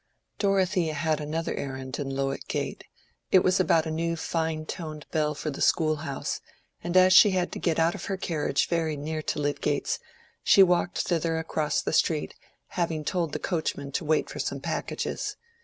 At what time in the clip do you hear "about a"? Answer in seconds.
3.59-3.91